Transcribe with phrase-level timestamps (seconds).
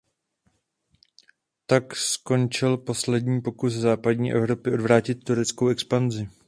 [1.65, 6.29] Tak skončil poslední pokus západní Evropy odvrátit tureckou expanzi.